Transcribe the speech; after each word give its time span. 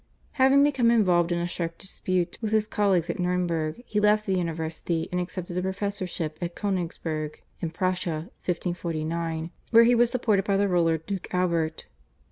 Having 0.31 0.63
become 0.63 0.89
involved 0.89 1.31
in 1.31 1.37
a 1.37 1.45
sharp 1.45 1.77
dispute 1.77 2.39
with 2.41 2.51
his 2.53 2.65
colleagues 2.65 3.07
at 3.11 3.19
Nurnberg 3.19 3.83
he 3.85 3.99
left 3.99 4.25
the 4.25 4.33
university, 4.35 5.07
and 5.11 5.21
accepted 5.21 5.55
a 5.59 5.61
professorship 5.61 6.39
at 6.41 6.55
Konigsberg 6.55 7.39
in 7.59 7.69
Prussia 7.69 8.31
(1549), 8.43 9.51
where 9.69 9.83
he 9.83 9.93
was 9.93 10.09
supported 10.09 10.43
by 10.43 10.57
the 10.57 10.67
ruler 10.67 10.97
Duke 10.97 11.31
Albert. 11.31 11.85